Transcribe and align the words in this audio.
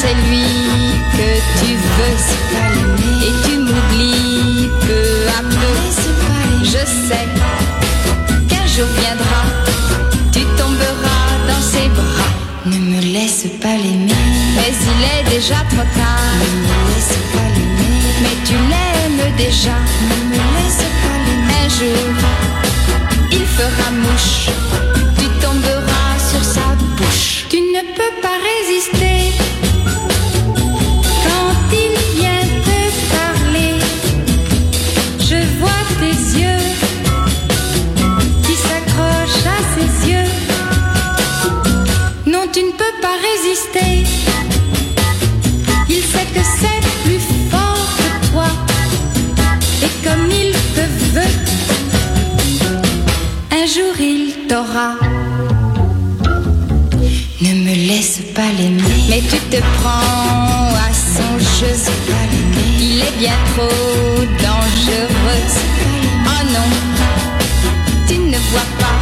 C'est 0.00 0.14
lui 0.28 0.46
que 1.16 1.28
tu 1.58 1.70
veux. 1.96 2.18
Et 3.26 3.32
tu 3.44 3.54
m'oublies 3.58 4.70
peu 4.86 5.08
à 5.38 5.42
peu. 5.42 5.74
Je 6.62 6.82
sais 7.06 7.26
qu'un 8.48 8.66
jour 8.74 8.88
viendra, 9.00 9.42
tu 10.32 10.42
tomberas 10.56 11.30
dans 11.48 11.62
ses 11.72 11.88
bras. 11.88 12.32
Ne 12.66 12.78
me 12.90 13.00
laisse 13.12 13.46
pas 13.60 13.76
l'aimer. 13.82 14.24
Mais 14.56 14.72
il 14.90 15.00
est 15.14 15.24
déjà 15.36 15.60
trop 15.72 15.88
tard. 16.00 16.32
Ne 16.42 16.48
me 16.66 16.76
laisse 16.90 17.16
pas 17.32 17.48
l'aimer. 17.54 17.94
Mais 18.22 18.36
tu 18.46 18.54
l'aimes 18.70 19.36
déjà. 19.36 19.76
Ne 20.08 20.16
me 20.30 20.40
laisse 20.56 20.84
pas 21.02 21.18
l'aimer. 21.24 21.62
Un 21.64 21.68
jour, 21.78 22.04
il 23.32 23.46
fera 23.56 23.90
mouche. 23.90 24.97
Te 59.50 59.56
prends 59.80 60.74
à 60.74 60.92
son 60.92 61.38
jeu. 61.38 61.74
Il 62.78 63.00
est 63.00 63.16
bien 63.18 63.36
trop 63.54 64.24
dangereux. 64.46 65.46
Oh 66.26 66.42
non, 66.52 66.68
tu 68.06 68.18
ne 68.18 68.38
vois 68.50 68.70
pas 68.78 68.98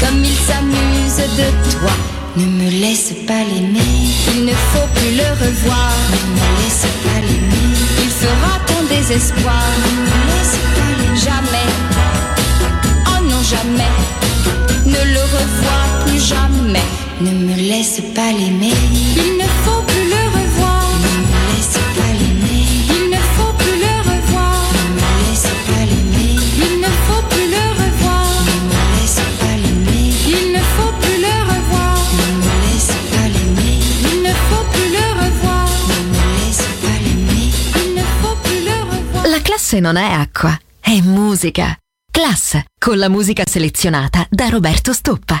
comme 0.00 0.22
il 0.24 0.36
s'amuse 0.48 1.22
de 1.40 1.48
toi. 1.72 1.92
Ne 2.36 2.44
me 2.44 2.70
laisse 2.70 3.12
pas 3.26 3.42
l'aimer. 3.50 4.08
Il 4.34 4.44
ne 4.44 4.52
faut 4.52 4.88
plus 4.94 5.16
le 5.16 5.28
revoir. 5.44 5.92
Ne 6.12 6.20
me 6.34 6.46
laisse 6.60 6.86
pas 7.04 7.20
l'aimer. 7.20 7.76
Il 8.02 8.10
fera 8.10 8.58
ton 8.66 8.82
désespoir. 8.94 9.62
Ne 17.18 17.30
me 17.30 17.54
laisse 17.56 18.02
pas 18.14 18.30
l'aimer. 18.30 18.74
Il 19.16 19.38
ne 19.38 19.48
faut 19.64 19.82
plus 19.86 20.04
le 20.04 20.22
revoir. 20.36 20.84
Ne 21.00 21.14
me 21.24 21.38
laisse 21.56 21.78
pas 21.96 22.12
l'aimer. 22.20 22.62
Il 22.90 23.10
ne 23.10 23.16
faut 23.34 23.52
plus 23.56 23.78
le 23.80 23.94
revoir. 24.10 24.60
Ne 24.76 24.84
me 24.96 25.08
laisse 25.24 25.48
pas 25.66 25.84
l'aimer. 25.88 26.36
Il 26.58 26.80
ne 26.80 26.90
faut 27.06 27.22
plus 27.30 27.48
le 27.48 27.64
revoir. 27.80 28.28
Ne 28.48 28.56
me 28.68 28.80
laisse 29.00 29.22
pas 29.40 29.56
l'aimer. 29.56 30.12
Il 30.28 30.52
ne 30.52 30.62
faut 30.76 30.92
plus 31.00 31.18
le 31.26 31.34
revoir. 31.52 31.96
Ne 32.18 32.28
me 32.44 32.52
laisse 32.66 32.94
pas 33.10 33.28
l'aimer. 33.34 33.78
Il 34.12 34.18
ne 34.22 34.32
faut 34.48 34.66
plus 34.72 34.90
le 34.92 35.06
revoir. 35.22 35.66
Ne 35.88 35.98
me 36.12 36.22
laisse 36.36 36.66
pas 36.82 36.98
l'aimer. 37.04 37.48
Il 37.82 37.94
ne 37.94 38.04
faut 38.20 38.36
plus 38.42 38.60
le 38.62 38.76
revoir. 38.92 39.26
La 39.26 39.40
classe 39.40 39.72
non 39.80 39.96
è 39.96 40.12
acqua, 40.12 40.58
è 40.80 41.00
musica. 41.00 41.76
Class, 42.10 42.58
con 42.78 42.98
la 42.98 43.08
musica 43.08 43.42
selezionata 43.46 44.26
da 44.30 44.48
Roberto 44.48 44.92
Stoppa. 44.92 45.40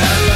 Hello. 0.00 0.27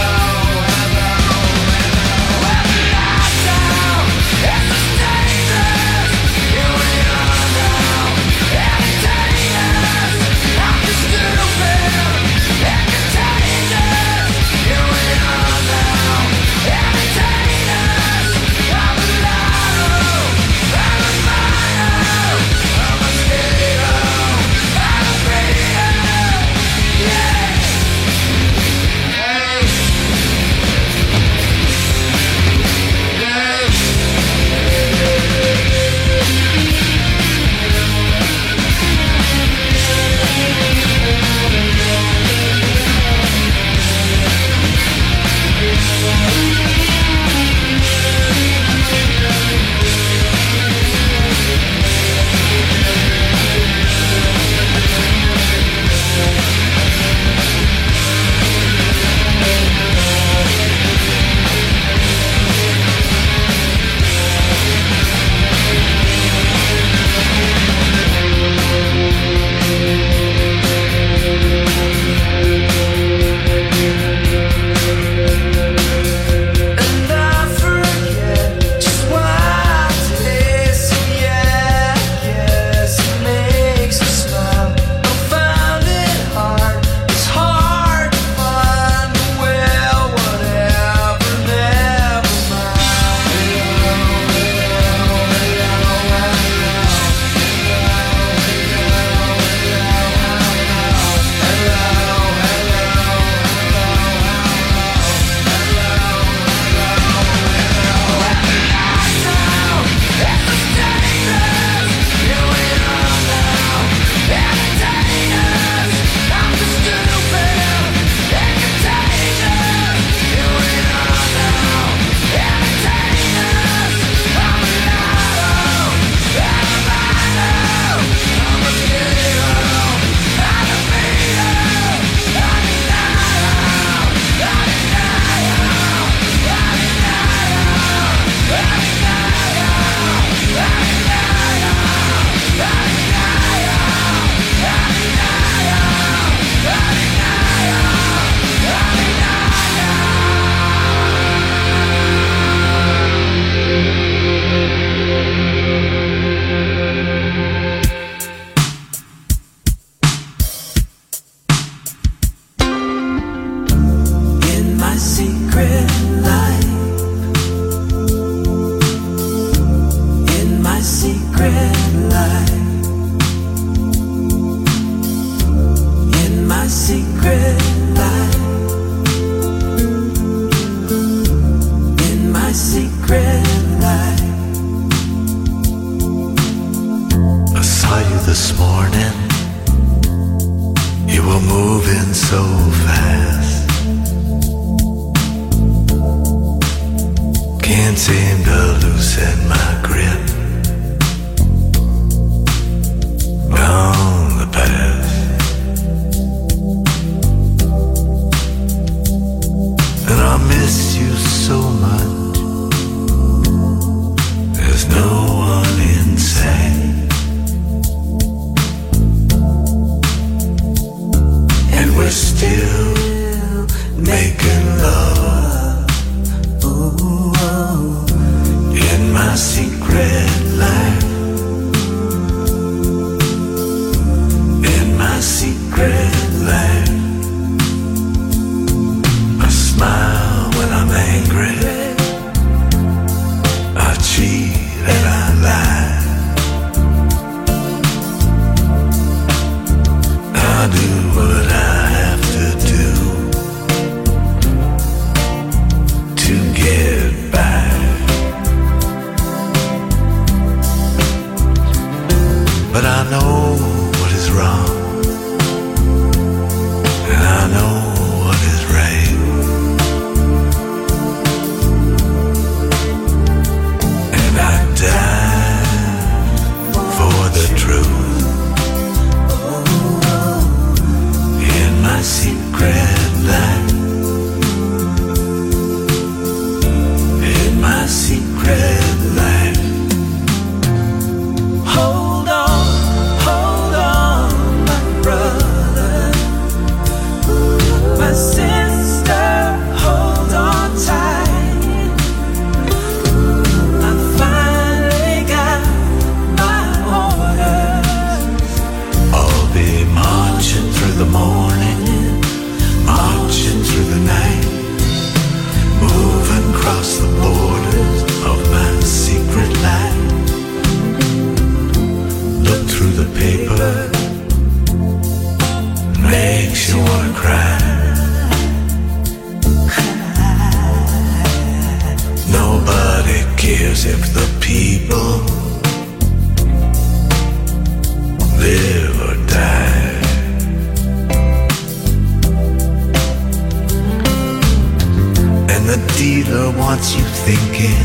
got 346.82 346.98
you 346.98 347.04
thinking 347.04 347.84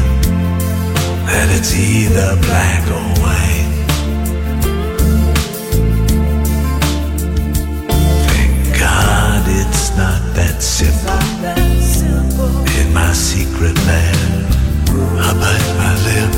that 1.28 1.48
it's 1.52 1.76
either 1.76 2.36
black 2.42 2.84
or 2.90 3.06
white. 3.22 3.70
Thank 8.28 8.80
God 8.80 9.44
it's 9.46 9.96
not 9.96 10.22
that 10.34 10.62
simple. 10.64 11.14
In 12.80 12.92
my 12.92 13.14
secret 13.14 13.78
land, 13.86 14.48
I 15.20 15.34
bite 15.42 15.74
my 15.82 15.94
lip. 16.08 16.32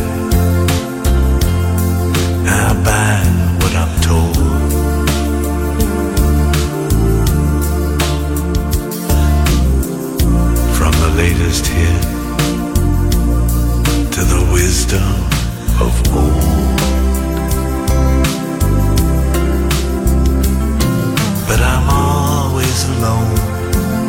I 2.45 2.73
bite 2.83 3.63
what 3.63 3.73
I'm 3.75 4.01
told. 4.01 4.39
latest 11.15 11.67
hit 11.67 12.08
to 14.19 14.25
the 14.25 14.51
wisdom 14.51 15.13
of 15.79 15.93
old. 16.13 16.79
But 21.47 21.59
I'm 21.61 21.88
always 21.89 22.79
alone. 22.89 24.08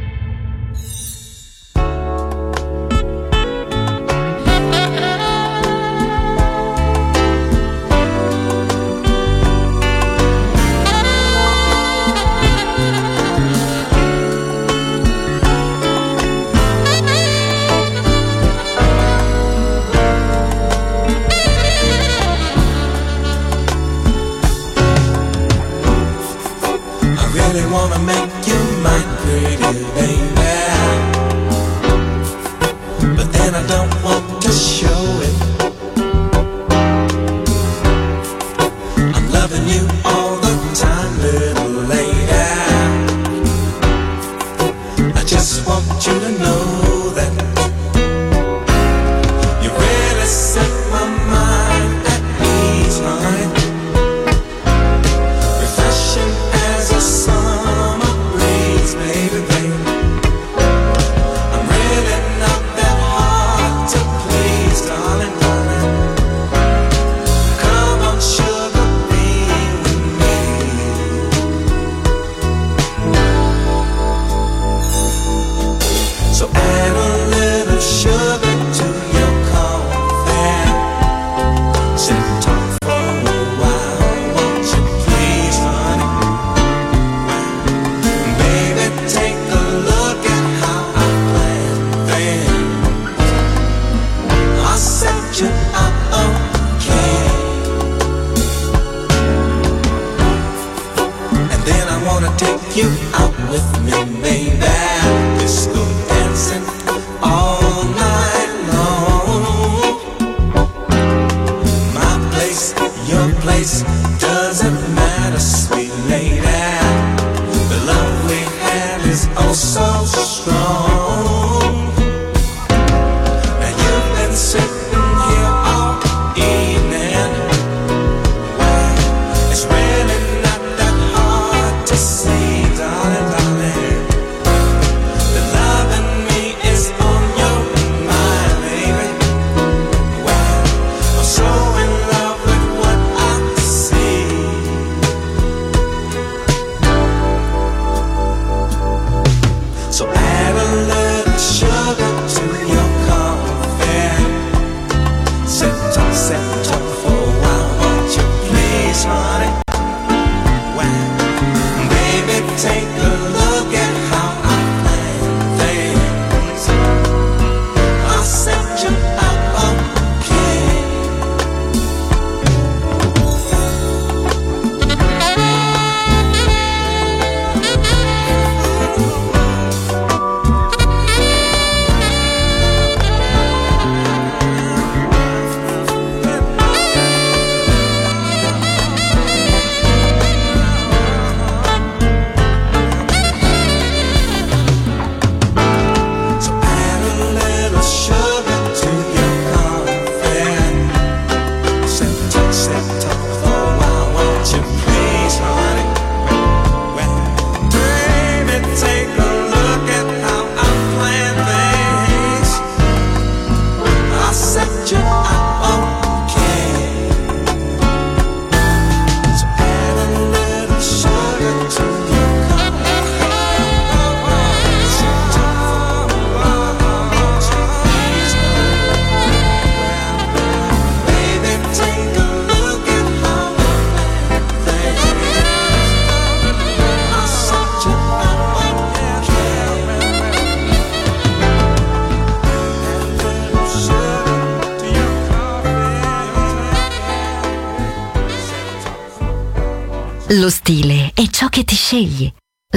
Lo 250.41 250.49
stile 250.49 251.11
è 251.13 251.27
ciò 251.27 251.49
che 251.49 251.63
ti 251.63 251.75
scegli. 251.75 252.27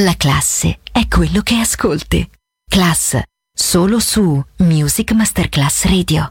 La 0.01 0.17
classe 0.19 0.81
è 0.93 1.09
quello 1.09 1.41
che 1.41 1.55
ascolti. 1.55 2.29
Class, 2.71 3.19
solo 3.51 4.01
su 4.01 4.45
Music 4.59 5.13
Masterclass 5.13 5.85
Radio. 5.87 6.31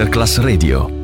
Masterclass 0.00 0.38
Radio. 0.38 0.99